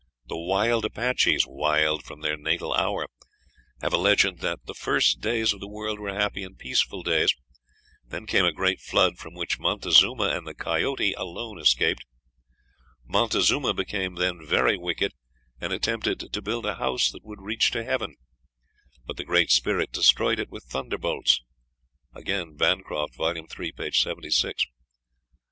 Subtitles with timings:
[0.29, 3.07] The wild Apaches, "wild from their natal hour,"
[3.83, 7.35] have a legend that "the first days of the world were happy and peaceful days;"
[8.03, 12.03] then came a great flood, from which Montezuma and the coyote alone escaped.
[13.05, 15.13] Montezuma became then very wicked,
[15.59, 18.15] and attempted to build a house that would reach to heaven,
[19.05, 21.41] but the Great Spirit destroyed it with thunderbolts.
[22.15, 24.23] (Bancroft's "Native Races," vol.
[24.23, 24.31] iii., p.
[24.31, 24.65] 76.)